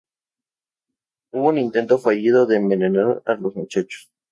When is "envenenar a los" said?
2.55-3.55